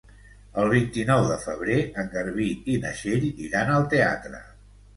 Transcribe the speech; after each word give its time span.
El 0.61 0.69
vint-i-nou 0.71 1.25
de 1.31 1.37
febrer 1.43 1.77
en 2.05 2.09
Garbí 2.15 2.49
i 2.77 2.81
na 2.87 2.95
Txell 2.97 3.31
iran 3.47 3.73
al 3.77 3.89
teatre. 3.95 4.45